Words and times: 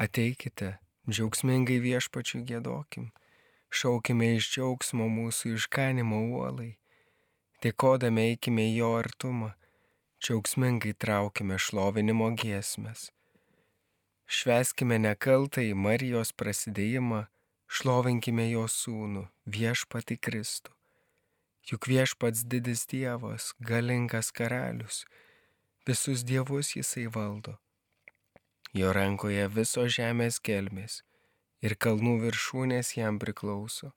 Ateikite, 0.00 0.78
džiaugsmingai 1.04 1.76
viešpačių 1.84 2.38
gėdokim, 2.48 3.10
šaukime 3.68 4.30
iš 4.38 4.46
džiaugsmo 4.54 5.04
mūsų 5.12 5.52
išganimo 5.58 6.20
uolai, 6.32 6.78
dėkodami 7.60 8.24
eikime 8.30 8.64
į 8.70 8.76
jo 8.78 8.92
artumą, 8.96 9.50
džiaugsmingai 10.24 10.94
traukime 10.96 11.58
šlovinimo 11.60 12.30
giesmės. 12.40 13.10
Šveskime 14.24 14.96
nekaltai 14.96 15.74
Marijos 15.76 16.32
prasidėjimą, 16.32 17.26
šlovinkime 17.68 18.46
jo 18.48 18.64
sūnų, 18.64 19.26
viešpati 19.44 20.16
Kristų. 20.16 20.72
Juk 21.68 21.90
viešpats 21.90 22.46
didis 22.48 22.86
Dievas, 22.88 23.52
galingas 23.60 24.32
karalius, 24.32 25.04
visus 25.84 26.24
dievus 26.24 26.72
jisai 26.78 27.10
valdo. 27.12 27.58
Jo 28.72 28.92
rankoje 28.96 29.48
visos 29.52 29.92
žemės 29.92 30.38
gelmės 30.40 31.02
ir 31.60 31.74
kalnų 31.76 32.14
viršūnės 32.22 32.94
jam 32.96 33.18
priklauso. 33.20 33.92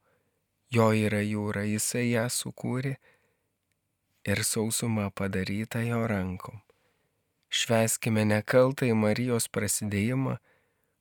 Jo 0.76 0.90
yra 0.92 1.22
jūra, 1.24 1.64
jisai 1.64 2.10
ją 2.10 2.26
sukūrė 2.28 2.96
ir 4.28 4.42
sausuma 4.44 5.08
padaryta 5.16 5.80
jo 5.86 6.02
rankom. 6.12 6.60
Šveskime 7.48 8.26
nekaltai 8.28 8.92
Marijos 8.98 9.48
prasidėjimą, 9.48 10.36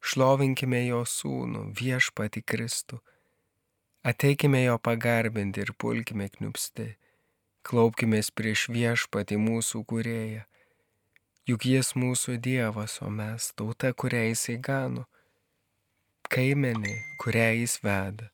šlovinkime 0.04 0.84
jo 0.84 1.02
sūnų, 1.08 1.64
viešpati 1.74 2.44
Kristų. 2.46 3.00
Ateikime 4.06 4.62
jo 4.62 4.78
pagarbinti 4.78 5.64
ir 5.64 5.72
pulkime 5.80 6.28
kniupsti, 6.30 6.92
klaupkime 7.66 8.20
prieš 8.38 8.68
viešpati 8.70 9.40
mūsų 9.40 9.82
kurėją 9.88 10.44
Juk 11.44 11.66
jis 11.68 11.90
mūsų 11.92 12.38
Dievas, 12.40 13.02
o 13.04 13.10
mes 13.12 13.50
tauta, 13.52 13.90
kurią 13.92 14.22
jisai 14.30 14.54
gano, 14.64 15.02
kaimenė, 16.32 16.94
kurią 17.20 17.50
jis 17.58 17.74
veda. 17.84 18.30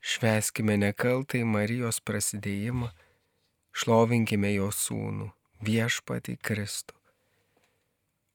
Šveskime 0.00 0.78
nekaltai 0.80 1.42
Marijos 1.44 2.00
prasidėjimą, 2.00 2.88
šlovinkime 3.76 4.54
jo 4.54 4.70
sūnų, 4.72 5.28
viešpatį 5.68 6.38
Kristų. 6.40 6.96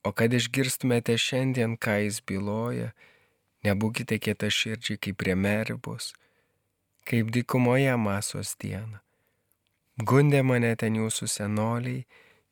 O 0.06 0.14
kad 0.14 0.38
išgirstumėte 0.38 1.18
šiandien, 1.18 1.74
ką 1.74 1.98
jis 2.06 2.22
byloja, 2.22 2.94
nebūkite 3.66 4.22
kieta 4.22 4.54
širdžiai 4.54 5.02
kaip 5.02 5.18
prie 5.18 5.34
meribos, 5.34 6.14
kaip 7.10 7.34
dykumoje 7.34 7.98
masos 7.98 8.54
dieną. 8.62 9.02
Gundė 10.00 10.46
mane 10.46 10.76
ten 10.78 10.96
jūsų 11.02 11.28
senoliai, 11.28 12.06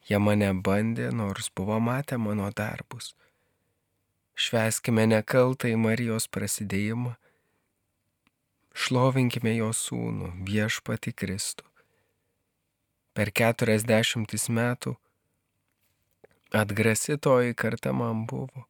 Jie 0.08 0.19
mane 0.23 0.53
bandė, 0.63 1.09
nors 1.11 1.50
buvo 1.52 1.80
matę 1.83 2.17
mano 2.17 2.47
darbus. 2.55 3.13
Šveskime 4.38 5.08
nekaltai 5.09 5.73
Marijos 5.75 6.27
prasidėjimą, 6.31 7.16
šlovinkime 8.77 9.55
jo 9.58 9.72
sūnų, 9.73 10.30
viešpati 10.47 11.11
Kristų. 11.17 11.66
Per 13.17 13.33
keturiasdešimtis 13.33 14.47
metų 14.53 14.94
atgrasitoji 16.53 17.58
karta 17.58 17.92
man 17.92 18.27
buvo. 18.30 18.67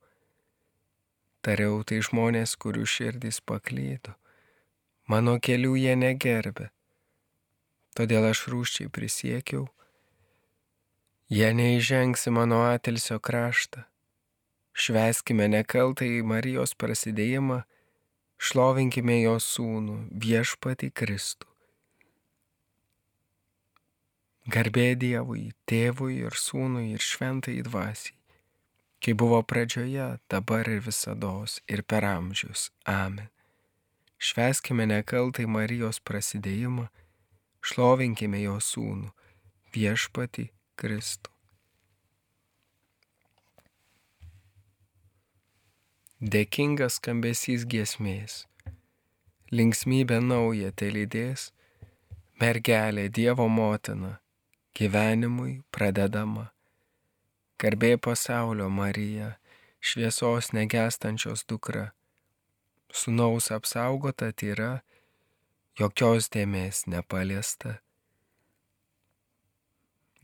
Tariau 1.44 1.84
tai 1.84 2.00
žmonės, 2.04 2.56
kurių 2.56 2.88
širdys 2.88 3.42
paklydo. 3.44 4.16
Mano 5.08 5.38
kelių 5.40 5.76
jie 5.80 5.94
negerbė. 6.00 6.72
Todėl 7.96 8.26
aš 8.32 8.48
rūščiai 8.52 8.90
prisiekiau, 8.92 9.68
Jie 11.28 11.50
neįžengsi 11.52 12.32
mano 12.32 12.62
atilsio 12.64 13.18
kraštą. 13.20 13.82
Šveskime 14.72 15.50
nekaltai 15.52 16.22
Marijos 16.24 16.72
prasidėjimą, 16.80 17.66
šlovinkime 18.40 19.18
jo 19.26 19.34
sūnų, 19.44 19.98
viešpati 20.24 20.88
Kristų. 20.96 21.52
Garbė 24.48 24.96
Dievui, 24.96 25.52
tėvui 25.68 26.22
ir 26.24 26.40
sūnui 26.40 26.94
ir 26.96 27.04
šventai 27.04 27.60
dvasiai, 27.68 28.16
kai 29.04 29.12
buvo 29.12 29.44
pradžioje, 29.44 30.10
dabar 30.32 30.70
ir 30.72 30.80
visada 30.80 31.36
ir 31.68 31.84
per 31.84 32.08
amžius. 32.08 32.70
Amen. 32.88 33.28
Šveskime 34.18 34.88
nekaltai 34.88 35.44
Marijos 35.44 36.00
prasidėjimą, 36.00 36.88
šlovinkime 37.60 38.48
jo 38.48 38.62
sūnų, 38.64 39.12
viešpati 39.76 40.54
Kristų. 40.78 41.32
Dėkingas 46.18 46.98
skambesys 46.98 47.66
giesmės, 47.70 48.36
linksmybė 49.54 50.20
nauja 50.26 50.70
te 50.74 50.90
lydės, 50.94 51.52
mergelė 52.42 53.08
Dievo 53.14 53.48
motina, 53.50 54.16
gyvenimui 54.78 55.60
pradedama. 55.74 56.48
Garbė 57.62 57.96
pasaulio 57.98 58.70
Marija, 58.70 59.32
šviesos 59.82 60.54
negestančios 60.58 61.46
dukra, 61.50 61.88
sunaus 62.94 63.50
apsaugota 63.54 64.30
tyra, 64.34 64.72
jokios 65.78 66.30
dėmesio 66.34 66.94
nepaliesta 66.98 67.80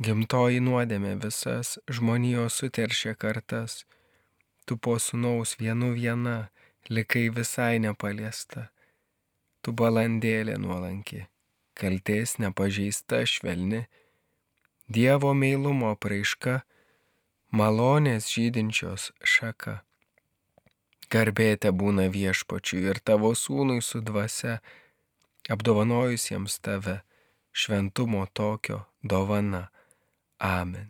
Gimtoji 0.03 0.59
nuodėmė 0.59 1.13
visas 1.23 1.77
žmonijos 1.97 2.57
suteršė 2.59 3.13
kartas, 3.23 3.83
tu 4.65 4.75
po 4.75 4.97
sunaus 4.99 5.55
vienu 5.59 5.93
viena 5.95 6.37
likai 6.89 7.29
visai 7.37 7.77
nepaliesta, 7.83 8.67
tu 9.61 9.71
balandėlė 9.71 10.57
nuolanki, 10.59 11.23
kalties 11.79 12.39
nepažeista 12.43 13.21
švelni, 13.35 13.85
Dievo 14.93 15.31
meilumo 15.33 15.93
praiška, 15.95 16.57
malonės 17.55 18.27
žydinčios 18.33 19.13
šaka. 19.23 19.77
Garbėte 21.13 21.71
būna 21.71 22.09
viešpačiui 22.11 22.83
ir 22.91 22.99
tavo 22.99 23.31
sūnui 23.37 23.79
su 23.79 24.01
dvasia, 24.03 24.57
apdovanojusiems 25.55 26.59
tave, 26.59 26.97
šventumo 27.53 28.25
tokio 28.33 28.83
dovana. 29.01 29.69
Amen. 30.43 30.89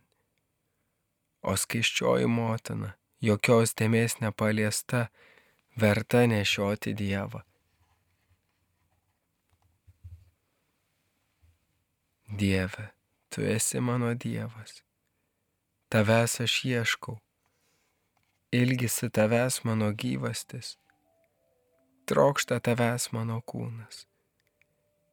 O 1.45 1.53
skaiščioji 1.53 2.25
motina, 2.25 2.95
jokios 3.21 3.75
dėmesio 3.77 4.23
nepaliesta, 4.23 5.09
verta 5.77 6.23
nešioti 6.25 6.95
Dievą. 6.97 7.43
Dieve, 12.33 12.89
tu 13.29 13.45
esi 13.45 13.77
mano 13.79 14.15
Dievas, 14.17 14.79
tavęs 15.93 16.39
aš 16.47 16.55
ieškau, 16.65 17.19
ilgisi 18.49 19.11
tavęs 19.13 19.61
mano 19.69 19.91
gyvastis, 19.93 20.79
trokšta 22.09 22.57
tavęs 22.57 23.11
mano 23.13 23.37
kūnas, 23.45 24.07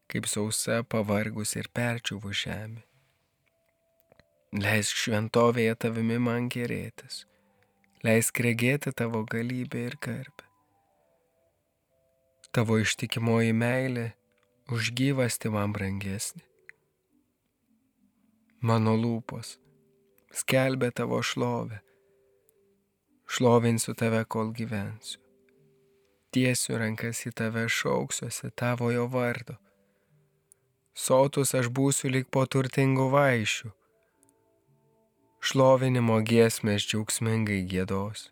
kaip 0.09 0.25
sausa 0.33 0.81
pavargus 0.81 1.59
ir 1.61 1.69
perčiuvų 1.77 2.33
žemė. 2.45 2.90
Leisk 4.51 4.97
šventovėje 4.99 5.77
tavimi 5.79 6.17
man 6.19 6.49
gerėtis, 6.51 7.21
leisk 8.03 8.41
regėti 8.43 8.91
tavo 8.91 9.21
galybę 9.23 9.85
ir 9.87 9.95
garbę. 10.03 10.43
Tavo 12.51 12.81
ištikimoji 12.83 13.55
meilė 13.55 14.09
už 14.75 14.91
gyvasti 14.99 15.55
man 15.55 15.71
brangesnė. 15.71 16.43
Mano 18.67 18.99
lūpos 18.99 19.55
skelbė 20.35 20.91
tavo 20.99 21.23
šlovę, 21.23 21.79
šlovinsiu 23.31 23.95
tave, 23.95 24.27
kol 24.27 24.51
gyvensiu. 24.51 25.23
Tiesiu 26.35 26.83
rankas 26.83 27.23
į 27.23 27.37
tave 27.39 27.69
šauksiuosi 27.71 28.51
tavojo 28.51 29.07
vardo. 29.07 29.61
Sotus 30.91 31.55
aš 31.55 31.71
būsiu 31.71 32.11
lik 32.11 32.35
po 32.35 32.51
turtingų 32.51 33.13
vaišių 33.15 33.79
šlovinimo 35.41 36.19
giesmės 36.21 36.85
džiaugsmingai 36.85 37.63
gėdos. 37.65 38.27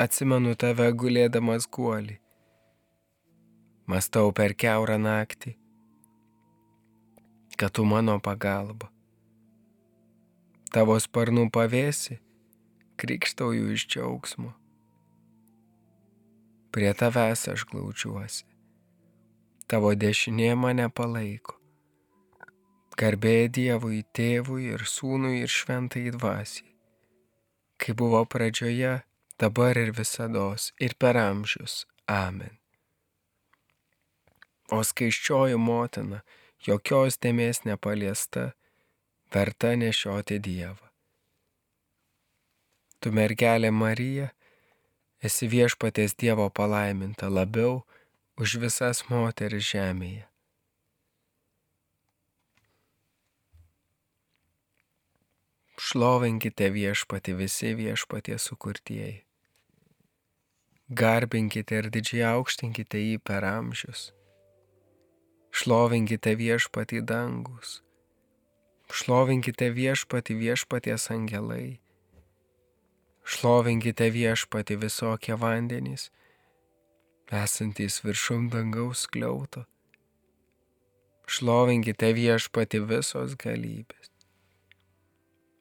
Atsimenu 0.00 0.54
tave 0.56 0.86
gulėdamas 1.02 1.66
guolį, 1.68 2.14
mastau 3.92 4.32
per 4.38 4.54
keurą 4.56 4.96
naktį, 5.02 5.52
kad 7.60 7.74
tu 7.76 7.84
mano 7.84 8.16
pagalba. 8.24 8.88
Tavo 10.72 10.96
sparnų 11.04 11.48
pavėsi, 11.52 12.16
krikštauju 12.96 13.76
iš 13.76 13.86
džiaugsmo. 13.92 14.54
Prie 16.72 16.96
tavęs 16.96 17.44
aš 17.52 17.68
glaučiuosi, 17.68 18.48
tavo 19.68 19.92
dešinė 19.92 20.54
mane 20.56 20.88
palaiko. 20.88 21.57
Garbė 22.98 23.46
Dievui, 23.54 24.00
tėvui 24.10 24.72
ir 24.74 24.82
sūnui 24.82 25.44
ir 25.44 25.52
šventai 25.54 26.08
dvasiai. 26.10 26.72
Kai 27.78 27.94
buvo 27.94 28.24
pradžioje, 28.26 29.04
dabar 29.38 29.78
ir 29.78 29.92
visada, 29.94 30.48
ir 30.82 30.96
per 30.98 31.14
amžius. 31.20 31.84
Amen. 32.10 32.58
O 34.74 34.82
skaiščioji 34.82 35.56
motina, 35.62 36.24
jokios 36.66 37.20
dėmesio 37.22 37.70
nepaliesta, 37.70 38.50
verta 39.32 39.76
nešioti 39.78 40.40
Dievą. 40.42 40.90
Tu 42.98 43.12
mergelė 43.14 43.70
Marija, 43.70 44.32
esi 45.22 45.46
viešpaties 45.46 46.18
Dievo 46.18 46.50
palaiminta 46.50 47.30
labiau 47.30 47.84
už 48.36 48.58
visas 48.64 49.06
moteris 49.06 49.70
žemėje. 49.70 50.27
Šlovinkite 55.88 56.66
viešpati 56.68 57.32
visi 57.32 57.70
viešpatie 57.74 58.34
sukurtieji. 58.38 59.22
Garbinkite 61.00 61.78
ir 61.80 61.86
didžiai 61.94 62.26
aukštinkite 62.30 63.00
jį 63.00 63.14
per 63.30 63.46
amžius. 63.48 64.02
Šlovinkite 65.60 66.34
viešpati 66.40 67.00
dangus. 67.12 67.78
Šlovinkite 68.98 69.70
viešpati 69.78 70.36
viešpaties 70.42 71.08
angelai. 71.16 71.78
Šlovinkite 73.24 74.10
viešpati 74.18 74.76
visokie 74.84 75.40
vandenys, 75.46 76.10
esantys 77.40 78.02
viršum 78.04 78.52
dangaus 78.52 79.06
kliauto. 79.08 79.64
Šlovinkite 81.38 82.12
viešpati 82.20 82.84
visos 82.92 83.40
galybės. 83.46 84.17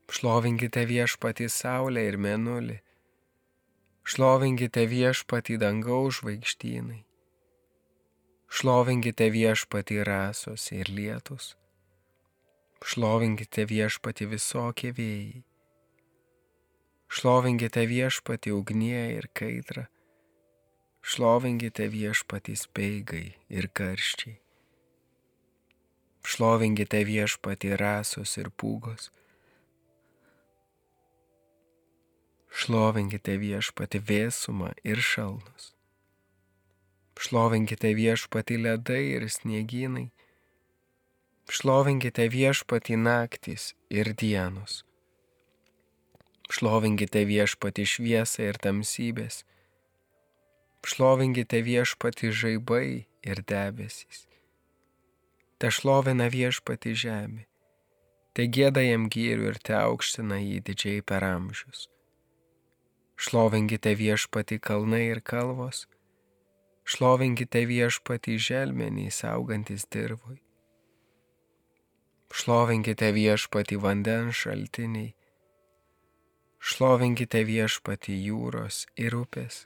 Šlovinkite 0.07 0.86
viešpati 0.88 1.50
saulę 1.51 2.06
ir 2.07 2.15
mėnulį. 2.15 2.77
Šlovinkite 4.07 4.86
viešpati 4.88 5.57
dangaus 5.59 6.21
žvaigždynai. 6.21 7.01
Šlovinkite 8.48 9.27
viešpati 9.36 10.00
rasos 10.07 10.69
ir 10.71 10.88
lietus. 10.88 11.57
Šlovinkite 12.88 13.68
viešpati 13.68 14.30
visokie 14.31 14.94
vėjai. 14.95 15.44
Šlovinkite 17.12 17.83
viešpati 17.92 18.56
ugnie 18.56 19.04
ir 19.18 19.27
kaitra. 19.36 19.89
Šlovinkite 21.04 21.92
viešpati 21.92 22.56
speigai 22.56 23.27
ir 23.50 23.68
karščiai. 23.75 24.39
Šlovinkite 26.24 27.04
viešpati 27.07 27.75
rasos 27.80 28.38
ir 28.39 28.51
pūgos. 28.56 29.12
Šlovinkite 32.52 33.38
viešpati 33.38 34.00
vėsumą 34.00 34.72
ir 34.84 35.02
šalnus. 35.04 35.74
Šlovinkite 37.18 37.94
viešpati 37.98 38.58
ledai 38.62 39.04
ir 39.18 39.26
sniegynai. 39.30 40.10
Šlovinkite 41.50 42.28
viešpati 42.30 42.98
naktis 42.98 43.74
ir 43.90 44.14
dienos. 44.14 44.84
Šlovinkite 46.52 47.26
viešpati 47.28 47.86
šviesą 47.90 48.48
ir 48.52 48.60
tamsybės. 48.64 49.42
Šlovinkite 50.88 51.60
viešpati 51.66 52.32
žaibai 52.32 53.08
ir 53.28 53.44
debesys. 53.44 54.24
Te 55.58 55.72
šlovina 55.74 56.30
viešpati 56.32 56.94
žemė. 56.94 57.44
Te 58.38 58.46
gėda 58.46 58.86
jam 58.86 59.10
gyrių 59.10 59.52
ir 59.52 59.60
te 59.60 59.74
aukština 59.76 60.38
jį 60.38 60.62
didžiai 60.70 61.02
per 61.02 61.26
amžius. 61.26 61.88
Šlovinkite 63.18 63.96
viešpati 63.98 64.60
kalnai 64.62 65.08
ir 65.10 65.24
kalvos, 65.25 65.88
šlovinkite 66.86 67.64
viešpati 67.66 68.36
želmenį 68.38 69.08
saugantis 69.10 69.88
dirvui. 69.90 70.38
Šlovinkite 72.30 73.10
viešpati 73.16 73.80
vandens 73.81 74.44
šaltiniai, 74.44 75.16
šlovinkite 76.62 77.42
viešpati 77.50 78.19
jūros 78.28 78.84
ir 79.08 79.18
upės. 79.18 79.64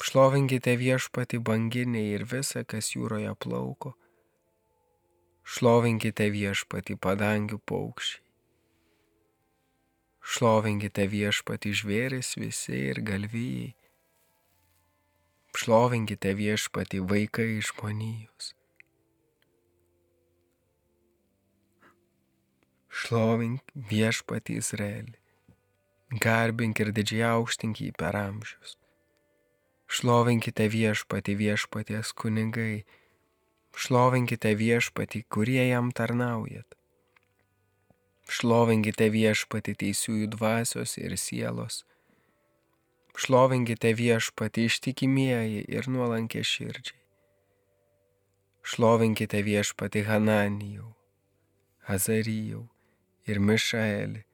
Šlovinkite 0.00 0.78
viešpati 0.80 1.38
banginiai 1.50 2.16
ir 2.16 2.24
visa, 2.32 2.64
kas 2.64 2.94
jūroje 2.96 3.36
plauko. 3.44 3.92
Šlovinkite 5.44 6.32
viešpati 6.32 6.96
padangių 6.96 7.60
paukščiai. 7.68 8.23
Šlovinkite 10.24 11.04
viešpati 11.12 11.70
žvėris 11.76 12.34
visi 12.40 12.78
ir 12.90 13.00
galvijai. 13.04 13.74
Šlovinkite 15.54 16.32
viešpati 16.34 17.00
vaikai 17.10 17.60
žmonijos. 17.68 18.54
Šlovink 22.88 23.74
viešpati 23.90 24.56
Izraelį. 24.62 25.18
Garbink 26.24 26.80
ir 26.80 26.90
didžiai 26.96 27.28
aukštink 27.34 27.82
jį 27.84 27.90
per 28.00 28.16
amžius. 28.16 28.78
Šlovinkite 29.86 30.70
viešpati 30.72 31.34
viešpaties 31.36 32.14
kunigai. 32.16 32.84
Šlovinkite 33.76 34.54
viešpati, 34.56 35.22
kurie 35.28 35.68
jam 35.68 35.92
tarnaujat. 35.92 36.78
Šlovinkite 38.24 39.10
viešpati 39.12 39.74
teisiųjų 39.80 40.30
dvasios 40.32 40.96
ir 40.96 41.16
sielos. 41.20 41.82
Šlovinkite 43.14 43.92
viešpati 43.94 44.64
ištikimieji 44.70 45.64
ir 45.68 45.88
nuolankė 45.92 46.40
širdžiai. 46.42 47.00
Šlovinkite 48.64 49.42
viešpati 49.44 50.06
Hananijau, 50.08 50.94
Azarijau 51.84 52.64
ir 53.28 53.40
Mišaelį. 53.44 54.24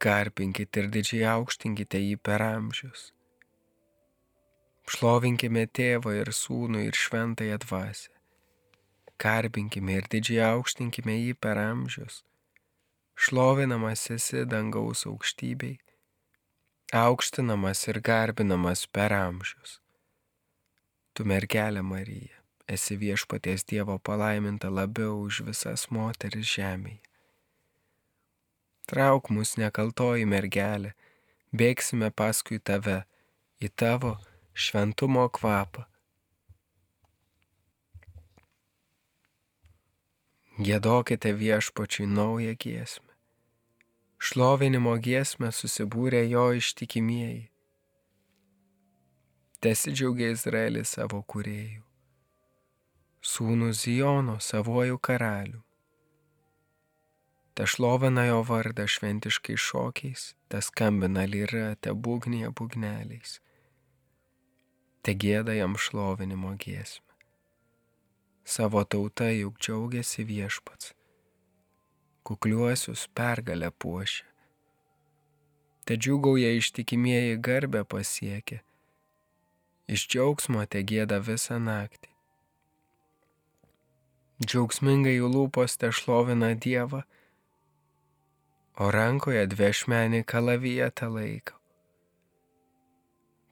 Garbinkite 0.00 0.80
ir 0.80 0.88
didžiai 0.96 1.28
aukštinkite 1.34 2.00
jį 2.00 2.16
per 2.24 2.42
amžius. 2.46 3.12
Šlovinkime 4.88 5.68
tėvą 5.68 6.16
ir 6.24 6.32
sūnų 6.32 6.88
ir 6.88 6.96
šventąją 7.04 7.60
dvasę 7.68 8.13
garbinkime 9.18 9.98
ir 10.00 10.08
didžiai 10.10 10.44
aukštinkime 10.52 11.16
jį 11.16 11.34
per 11.34 11.60
amžius. 11.60 12.22
Šlovinamas 13.14 14.08
esi 14.10 14.42
dangaus 14.50 15.04
aukštybei, 15.06 15.76
aukštinamas 16.92 17.86
ir 17.88 18.00
garbinamas 18.08 18.86
per 18.86 19.14
amžius. 19.14 19.78
Tu 21.14 21.22
mergelė 21.30 21.82
Marija, 21.86 22.42
esi 22.66 22.98
viešpaties 22.98 23.64
Dievo 23.70 23.98
palaiminta 23.98 24.70
labiau 24.70 25.20
už 25.22 25.44
visas 25.46 25.86
moteris 25.94 26.50
žemėje. 26.56 27.00
Trauk 28.90 29.30
mus 29.30 29.54
nekaltoji 29.56 30.26
mergelė, 30.28 30.92
bėgsime 31.54 32.10
paskui 32.10 32.58
tave 32.58 33.04
į 33.62 33.70
tavo 33.80 34.18
šventumo 34.52 35.28
kvapą 35.32 35.86
Gėdokite 40.54 41.32
viešpačiui 41.34 42.06
naują 42.06 42.52
giesmę. 42.54 43.10
Šlovinimo 44.22 44.92
giesmę 45.02 45.48
susibūrė 45.50 46.20
jo 46.30 46.44
ištikimieji. 46.54 47.48
Tesidžiaugia 49.58 50.28
Izraelis 50.30 50.92
savo 50.94 51.24
kuriejų. 51.26 51.82
Sūnų 53.18 53.72
Zijono 53.74 54.36
savojų 54.38 55.00
karalių. 55.02 55.58
Te 57.58 57.66
šlovina 57.66 58.28
jo 58.28 58.44
vardą 58.46 58.86
šventiškai 58.86 59.56
šokiais, 59.58 60.36
te 60.46 60.60
skambina 60.62 61.26
lyra, 61.26 61.74
te 61.74 61.90
būgnija 61.90 62.52
būgneliais. 62.54 63.40
Te 65.02 65.18
gėda 65.18 65.58
jam 65.58 65.74
šlovinimo 65.74 66.54
giesmę 66.54 67.03
savo 68.44 68.84
tauta 68.84 69.30
juk 69.32 69.58
džiaugiasi 69.58 70.24
viešpats, 70.24 70.92
kukliuosius 72.22 73.08
pergalę 73.14 73.70
puošia. 73.70 74.26
Te 75.84 75.96
džiugauja 75.96 76.50
ištikimieji 76.56 77.36
garbę 77.36 77.84
pasiekia, 77.84 78.60
iš 79.86 80.06
džiaugsmo 80.08 80.64
te 80.66 80.80
gėda 80.80 81.20
visą 81.24 81.58
naktį. 81.60 82.08
Džiaugsmingai 84.44 85.16
jų 85.16 85.28
lūpos 85.32 85.76
te 85.80 85.92
šlovina 85.92 86.54
Dievą, 86.56 87.04
o 88.80 88.90
rankoje 88.90 89.44
dviešmenį 89.52 90.24
kalaviją 90.26 90.90
te 90.90 91.08
laiko, 91.08 91.56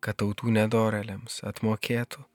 kad 0.03 0.19
tautų 0.21 0.53
nedoreliams 0.57 1.41
atmokėtų 1.47 2.27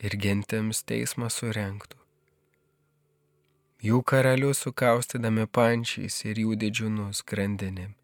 ir 0.00 0.16
gentims 0.20 0.82
teismą 0.84 1.30
surenktų. 1.32 1.98
Jų 3.86 4.00
karalius 4.02 4.64
sukaustydami 4.64 5.44
pančiais 5.46 6.24
ir 6.24 6.40
jų 6.40 6.56
didžiūnus 6.64 7.22
grandinėm. 7.28 7.94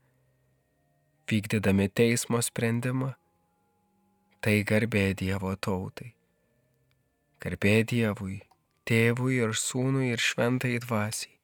vykdydami 1.32 1.88
teismo 1.88 2.42
sprendimą, 2.44 3.14
tai 4.44 4.60
garbė 4.68 5.14
Dievo 5.16 5.54
tautai. 5.56 6.12
Garbė 7.40 7.76
Dievui, 7.88 8.42
tėvui 8.84 9.38
ir 9.40 9.56
sūnui 9.56 10.12
ir 10.12 10.20
šventai 10.20 10.76
dvasiai, 10.84 11.38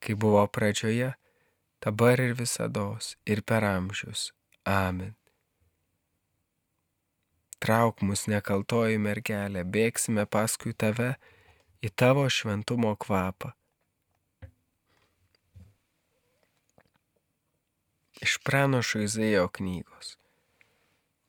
kai 0.00 0.14
buvo 0.14 0.46
pradžioje, 0.46 1.14
dabar 1.82 2.22
ir 2.22 2.36
visados, 2.38 3.16
ir 3.26 3.42
per 3.42 3.66
amžius. 3.66 4.30
Amen. 4.64 5.19
Trauk 7.60 8.00
mus 8.00 8.24
nekaltoji 8.32 8.96
mergelė, 8.96 9.66
bėgsime 9.68 10.24
paskui 10.24 10.72
tave 10.72 11.10
į 11.84 11.90
tavo 11.92 12.24
šventumo 12.32 12.94
kvapą. 12.96 13.52
Iš 18.24 18.38
pranašo 18.44 19.02
Izaijo 19.04 19.48
knygos. 19.48 20.16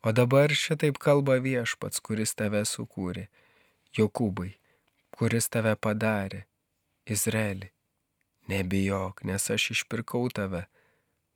O 0.04 0.12
dabar 0.12 0.52
šitaip 0.56 0.98
kalba 0.98 1.36
viešpats, 1.44 2.02
kuris 2.04 2.34
tave 2.36 2.64
sukūrė, 2.66 3.28
Jokūbai, 3.96 4.54
kuris 5.16 5.48
tave 5.52 5.76
padarė, 5.76 6.46
Izraeli. 7.06 7.70
Nebijok, 8.52 9.24
nes 9.28 9.50
aš 9.56 9.68
išpirkau 9.76 10.24
tave, 10.34 10.64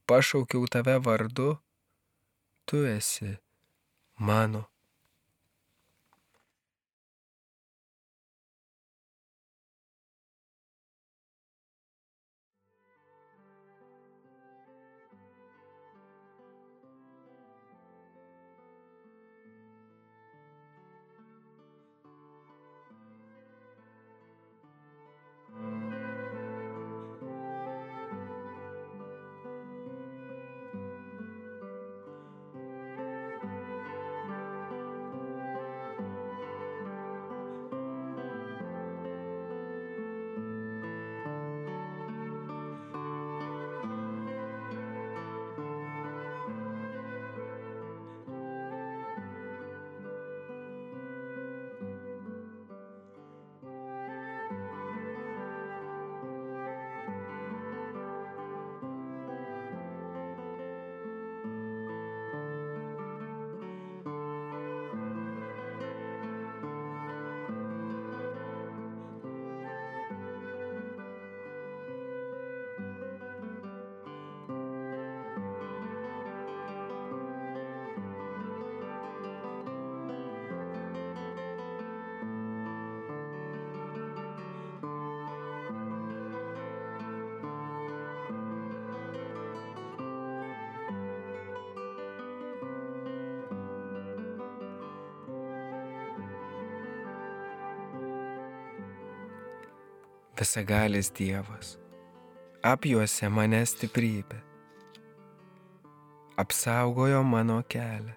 pašaukiau 0.10 0.66
tave 0.72 0.96
vardu, 1.04 1.50
tu 2.66 2.82
esi 2.90 3.36
mano. 4.18 4.66
Visagalis 100.40 101.12
Dievas, 101.16 101.78
apjuose 102.64 103.30
mane 103.32 103.62
stiprybė, 103.64 104.42
apsaugojo 106.42 107.22
mano 107.24 107.62
kelią, 107.72 108.16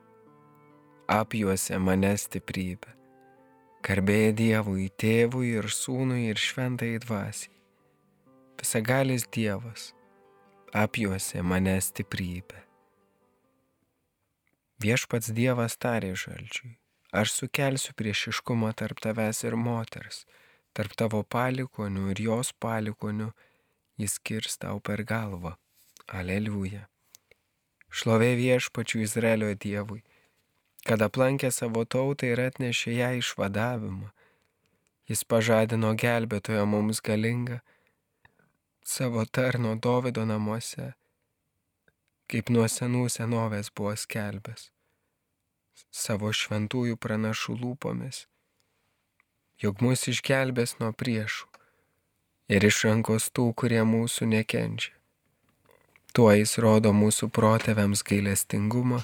apjuose 1.15 1.79
mane 1.79 2.11
stiprybė, 2.19 2.95
garbė 3.87 4.33
Dievui, 4.41 4.89
tėvui 4.99 5.53
ir 5.61 5.71
sūnui 5.71 6.25
ir 6.33 6.43
šventai 6.43 6.97
dvasiai. 7.05 7.55
Visagalis 8.59 9.29
Dievas, 9.31 9.93
apjuose 10.75 11.45
mane 11.47 11.77
stiprybė. 11.79 12.65
Viešpats 14.83 15.31
Dievas 15.35 15.79
tarė 15.79 16.17
žalčiui, 16.19 16.75
aš 17.15 17.37
sukelsiu 17.37 17.95
priešiškumą 17.95 18.75
tarp 18.75 18.99
tavęs 19.07 19.47
ir 19.47 19.55
moters 19.55 20.25
tarp 20.79 20.95
tavo 20.95 21.25
palikonių 21.27 22.13
ir 22.13 22.21
jos 22.23 22.53
palikonių 22.63 23.33
jis 23.99 24.13
kirs 24.23 24.61
tau 24.63 24.79
per 24.79 25.03
galvą. 25.03 25.57
Aleliuja. 26.09 26.85
Šlovė 27.91 28.31
viešpačių 28.39 29.01
Izraelio 29.03 29.49
Dievui, 29.65 30.05
kad 30.87 31.03
aplankė 31.03 31.51
savo 31.53 31.83
tautą 31.85 32.31
ir 32.31 32.41
atnešė 32.45 32.95
ją 32.95 33.11
išvadavimą. 33.19 34.13
Jis 35.11 35.25
pažadino 35.25 35.91
gelbėtoją 35.99 36.63
mums 36.69 37.03
galingą 37.03 37.59
savo 38.85 39.27
tarno 39.27 39.75
Dovido 39.77 40.25
namuose, 40.29 40.93
kaip 42.31 42.55
nuo 42.55 42.71
senų 42.71 43.09
senovės 43.13 43.73
buvo 43.75 43.97
skelbęs, 43.99 44.71
savo 45.91 46.33
šventųjų 46.33 46.97
pranašų 46.97 47.59
lūpomis 47.65 48.27
jog 49.59 49.83
mus 49.83 50.07
išgelbės 50.11 50.77
nuo 50.79 50.93
priešų 50.95 51.49
ir 52.49 52.65
iš 52.65 52.85
rankos 52.87 53.29
tų, 53.35 53.50
kurie 53.59 53.83
mūsų 53.85 54.29
nekenčia. 54.31 54.95
Tuo 56.15 56.31
jis 56.33 56.57
rodo 56.62 56.95
mūsų 56.97 57.29
protėviams 57.35 58.03
gailestingumą 58.07 59.03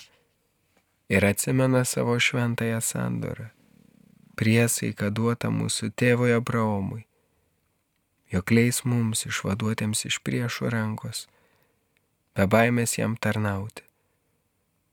ir 1.12 1.26
atsimena 1.28 1.84
savo 1.84 2.16
šventąją 2.18 2.80
sandorą, 2.80 3.50
priesaiką 4.40 5.11
duotą 5.14 5.50
mūsų 5.54 5.90
tėvui 6.00 6.32
Abraomui, 6.34 7.04
jog 8.32 8.54
leis 8.56 8.82
mums 8.88 9.26
išvaduotėms 9.28 10.06
iš 10.11 10.20
priešų 10.26 10.70
rankos, 10.75 11.26
be 12.34 12.46
baimės 12.50 12.96
jam 12.99 13.18
tarnauti, 13.20 13.84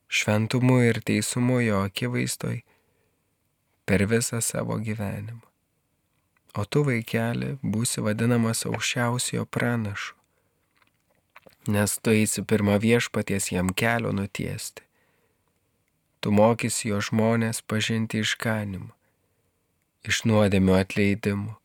šventumu 0.09 0.81
ir 0.89 0.99
teisumu 1.05 1.61
jo 1.63 1.85
akivaizdoj 1.87 2.59
per 3.87 4.05
visą 4.11 4.43
savo 4.45 4.77
gyvenimą 4.83 5.50
o 6.53 6.65
tu 6.65 6.83
vaikeli 6.87 7.55
būsi 7.63 8.03
vadinamas 8.03 8.65
aukščiausiojo 8.67 9.45
pranašu, 9.45 10.15
nes 11.71 11.97
tu 12.03 12.13
eisi 12.15 12.43
pirmą 12.43 12.79
viešpaties 12.83 13.51
jam 13.53 13.71
kelio 13.73 14.11
nutiesti. 14.15 14.83
Tu 16.21 16.29
mokysi 16.29 16.91
jo 16.91 16.99
žmonės 17.01 17.63
pažinti 17.65 18.21
išganimą, 18.21 18.91
iš 20.05 20.21
nuodėmio 20.29 20.75
atleidimo. 20.77 21.57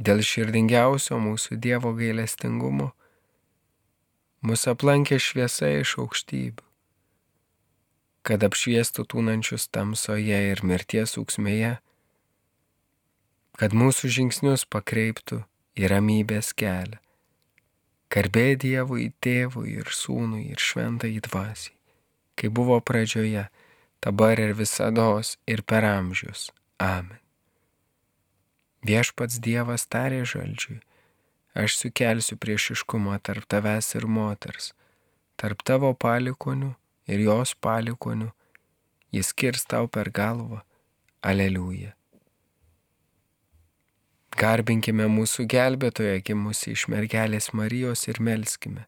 Dėl 0.00 0.22
širdingiausio 0.24 1.18
mūsų 1.20 1.58
Dievo 1.60 1.92
gailestingumo 1.98 2.94
mus 4.40 4.64
aplankė 4.72 5.18
šviesa 5.20 5.68
iš 5.82 5.98
aukštybių, 6.00 6.64
kad 8.24 8.46
apšviestų 8.48 9.04
tūnančius 9.12 9.68
tamsoje 9.68 10.40
ir 10.54 10.64
mirties 10.64 11.18
ūksmėje 11.20 11.74
kad 13.58 13.74
mūsų 13.76 14.10
žingsnius 14.16 14.66
pakreiptų 14.70 15.42
į 15.78 15.90
ramybės 15.90 16.52
kelią. 16.56 17.00
Garbė 18.10 18.56
Dievui, 18.58 19.12
tėvui 19.22 19.76
ir 19.78 19.90
sūnui 19.94 20.48
ir 20.50 20.58
šventai 20.58 21.12
dvasiai, 21.22 21.76
kai 22.34 22.50
buvo 22.50 22.80
pradžioje, 22.82 23.44
dabar 24.02 24.40
ir 24.42 24.56
visados 24.58 25.36
ir 25.46 25.62
per 25.62 25.86
amžius. 25.86 26.48
Amen. 26.82 27.20
Viešpats 28.82 29.38
Dievas 29.44 29.86
tarė 29.86 30.24
žalčiui, 30.26 30.80
aš 31.54 31.76
sukelsiu 31.78 32.38
priešiškumą 32.40 33.20
tarp 33.22 33.46
tavęs 33.46 33.92
ir 33.94 34.08
moters, 34.08 34.72
tarp 35.38 35.62
tavo 35.62 35.92
palikonių 35.94 36.72
ir 37.06 37.22
jos 37.28 37.54
palikonių, 37.62 38.32
jis 39.14 39.30
kirs 39.36 39.68
tau 39.70 39.86
per 39.86 40.10
galvą. 40.10 40.64
Aleliuja. 41.20 41.92
Garbinkime 44.38 45.08
mūsų 45.10 45.48
gelbėtoją 45.50 46.20
gimusi 46.22 46.76
iš 46.76 46.86
mergelės 46.92 47.50
Marijos 47.52 48.06
ir 48.08 48.20
melskime, 48.22 48.86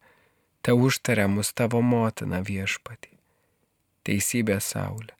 Te 0.63 0.73
užtaria 0.73 1.27
mus 1.27 1.49
tavo 1.59 1.81
motina 1.83 2.39
viešpatį. 2.47 3.17
Teisybė 4.07 4.61
saulė. 4.63 5.11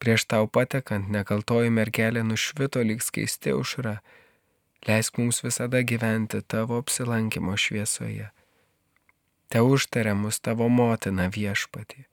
Prieš 0.00 0.24
tau 0.30 0.46
patekant 0.48 1.10
nekaltoji 1.12 1.68
mergelė 1.68 2.22
nušvito 2.24 2.80
lyg 2.80 3.04
skaisti 3.04 3.52
užra. 3.52 3.98
Leisk 4.88 5.20
mums 5.20 5.42
visada 5.44 5.82
gyventi 5.84 6.40
tavo 6.40 6.80
apsilankimo 6.80 7.56
šviesoje. 7.60 8.30
Te 9.52 9.60
užtaria 9.60 10.16
mus 10.16 10.40
tavo 10.40 10.70
motina 10.72 11.28
viešpatį. 11.36 12.06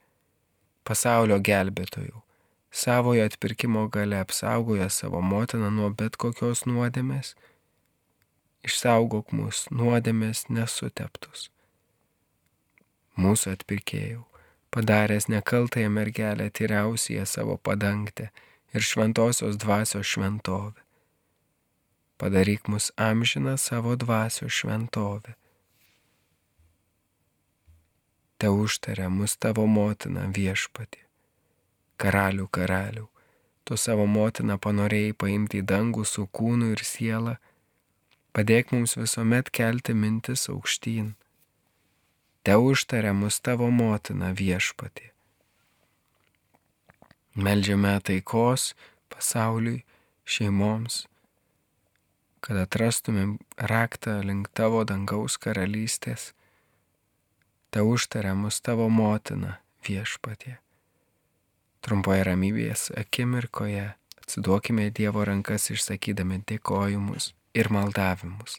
Pasaulio 0.83 1.39
gelbėtojų 1.39 2.24
savojo 2.75 3.25
atpirkimo 3.25 3.87
gale 3.87 4.19
apsaugoja 4.19 4.89
savo 4.89 5.21
motiną 5.21 5.69
nuo 5.71 5.89
bet 5.99 6.17
kokios 6.19 6.65
nuodėmės, 6.67 7.29
išsaugok 8.67 9.31
mus 9.37 9.61
nuodėmės 9.71 10.41
nesuteptus. 10.51 11.45
Mūsų 13.15 13.53
atpirkėjau, 13.55 14.25
padaręs 14.75 15.29
nekaltąją 15.31 15.93
mergelę 15.99 16.49
tyriausiąją 16.51 17.25
savo 17.35 17.55
padangtę 17.57 18.27
ir 18.73 18.83
šventosios 18.83 19.55
dvasios 19.63 20.11
šventovę. 20.11 20.83
Padaryk 22.19 22.67
mus 22.67 22.91
amžiną 22.97 23.55
savo 23.57 23.95
dvasios 23.95 24.51
šventovę. 24.51 25.39
Te 28.37 28.51
užtaria 28.51 29.07
mus 29.09 29.39
tavo 29.39 29.63
motina 29.67 30.27
viešpatį 30.27 31.04
karalių 32.01 32.47
karalių, 32.51 33.05
tu 33.65 33.77
savo 33.77 34.05
motiną 34.05 34.57
panorėjai 34.61 35.15
paimti 35.23 35.61
į 35.63 35.67
dangų 35.71 36.05
su 36.05 36.27
kūnu 36.27 36.71
ir 36.75 36.83
siela, 36.85 37.37
padėk 38.35 38.73
mums 38.75 38.97
visuomet 38.99 39.49
kelti 39.49 39.95
mintis 39.97 40.47
aukštyn. 40.53 41.13
Te 42.45 42.55
užtaria 42.61 43.13
mus 43.17 43.39
tavo 43.41 43.71
motina 43.73 44.29
viešpatė. 44.37 45.09
Meldžiame 47.35 47.97
taikos 48.05 48.73
pasauliui, 49.11 49.81
šeimoms, 50.25 51.05
kad 52.45 52.59
atrastumėm 52.61 53.37
raktą 53.71 54.19
link 54.25 54.51
tavo 54.53 54.83
dangaus 54.85 55.39
karalystės. 55.41 56.33
Te 57.73 57.81
užtaria 57.81 58.35
mus 58.37 58.61
tavo 58.61 58.85
motina 58.93 59.57
viešpatė. 59.87 60.59
Trumpoje 61.85 62.23
ramybės 62.25 62.87
akimirkoje 62.97 63.83
atsiduokime 64.23 64.87
Dievo 64.97 65.21
rankas 65.29 65.69
išsakydami 65.69 66.39
dėkojimus 66.49 67.27
ir 67.53 67.69
maldavimus. 67.69 68.57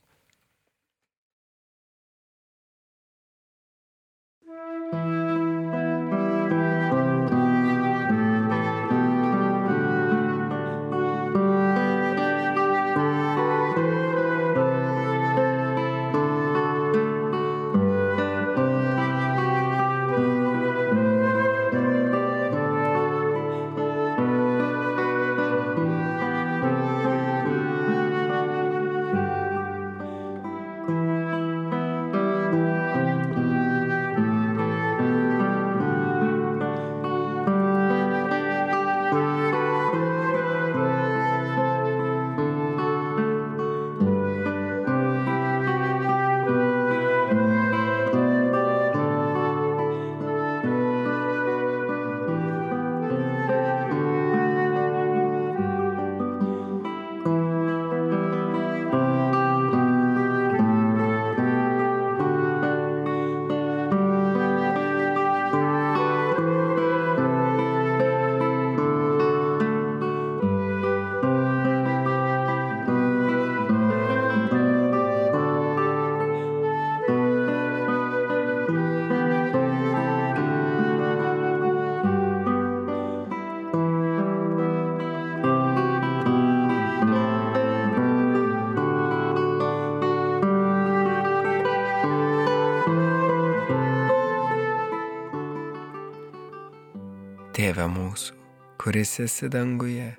Tėve 97.56 97.86
mūsų, 97.88 98.34
kuris 98.76 99.14
esi 99.24 99.48
danguje, 99.48 100.10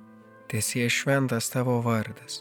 tiesie 0.50 0.88
šventas 0.90 1.52
tavo 1.54 1.76
vardas, 1.86 2.40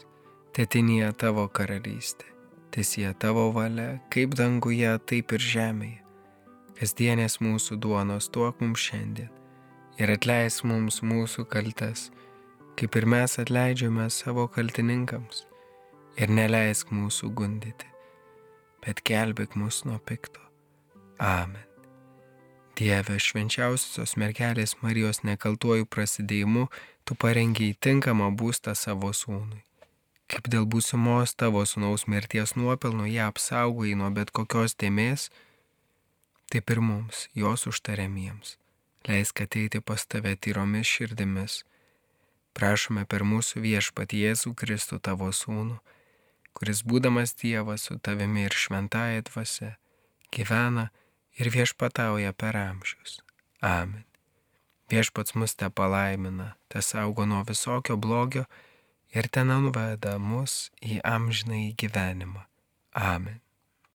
tėtinėje 0.57 1.11
tavo 1.21 1.43
karalystė, 1.53 2.25
tiesie 2.73 3.11
tavo 3.21 3.43
valia, 3.53 3.99
kaip 4.09 4.33
danguje, 4.39 4.95
taip 5.05 5.35
ir 5.37 5.45
žemėje. 5.53 5.99
Kasdienės 6.79 7.37
mūsų 7.45 7.77
duonos 7.85 8.31
duok 8.33 8.57
mums 8.65 8.87
šiandien 8.87 9.29
ir 10.01 10.15
atleis 10.15 10.63
mums 10.65 11.03
mūsų 11.05 11.45
kaltes, 11.53 12.07
kaip 12.77 12.97
ir 12.97 13.05
mes 13.13 13.37
atleidžiame 13.37 14.09
savo 14.13 14.47
kaltininkams, 14.49 15.45
ir 16.17 16.33
neleisk 16.41 16.89
mūsų 16.89 17.29
gundyti, 17.37 17.93
bet 18.81 19.05
gelbėk 19.05 19.53
mus 19.61 19.83
nuo 19.85 20.01
pikto. 20.01 20.41
Amen. 21.21 21.66
Dieve, 22.77 23.15
švenčiausios 23.17 24.11
mergelės 24.21 24.75
Marijos 24.83 25.23
nekaltuoju 25.25 25.87
prasidėjimu, 25.89 26.67
tu 27.09 27.15
parengiai 27.17 27.73
tinkamą 27.81 28.27
būstą 28.37 28.75
savo 28.77 29.09
sūnui. 29.17 29.63
Kaip 30.29 30.49
dėl 30.53 30.67
būsimos 30.69 31.33
tavo 31.41 31.63
sūnaus 31.65 32.05
mirties 32.11 32.53
nuopelno 32.59 33.07
ją 33.09 33.31
apsaugai 33.31 33.95
nuo 33.97 34.11
bet 34.13 34.29
kokios 34.29 34.75
dėmesio, 34.77 35.31
taip 36.53 36.69
ir 36.69 36.83
mums, 36.83 37.25
jos 37.33 37.65
užtariamiems. 37.71 38.57
Leisk 39.07 39.41
ateiti 39.41 39.81
pas 39.81 40.05
tave 40.05 40.35
tyromis 40.35 40.85
širdimis. 40.85 41.63
Prašome 42.53 43.07
per 43.09 43.25
mūsų 43.25 43.63
viešpat 43.65 44.13
Jėzų 44.13 44.53
Kristų 44.59 45.01
tavo 45.01 45.31
sūnų, 45.33 45.79
kuris 46.53 46.85
būdamas 46.85 47.33
Dievas 47.41 47.89
su 47.89 47.97
tavimi 47.97 48.45
ir 48.45 48.53
šventąją 48.53 49.25
dvasę 49.31 49.73
gyvena, 50.29 50.89
ir 51.37 51.49
viešpatauja 51.53 52.33
per 52.33 52.57
amžius. 52.57 53.21
Amen. 53.61 54.03
Viešpats 54.89 55.35
mus 55.35 55.55
te 55.55 55.69
palaimina, 55.69 56.55
te 56.71 56.81
saugo 56.81 57.25
nuo 57.25 57.43
visokio 57.47 57.97
blogio 57.97 58.45
ir 59.11 59.27
ten 59.27 59.51
nuveda 59.51 60.17
mus 60.17 60.69
į 60.81 61.01
amžinai 61.03 61.73
gyvenimą. 61.79 62.45
Amen. 62.95 63.41